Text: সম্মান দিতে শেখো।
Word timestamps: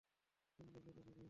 সম্মান 0.59 0.67
দিতে 0.75 0.91
শেখো। 0.97 1.11